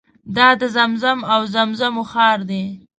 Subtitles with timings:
[0.35, 2.63] دا د زمزم او زمزمو ښار دی.